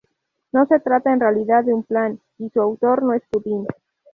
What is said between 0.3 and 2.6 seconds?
No se trata en realidad de un plan, y su